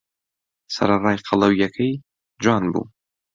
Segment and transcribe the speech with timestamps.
[0.75, 1.93] سەرەڕای قەڵەوییەکەی،
[2.43, 2.85] جوان بوو.